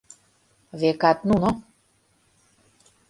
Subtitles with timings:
[0.79, 1.49] Векат нуно!..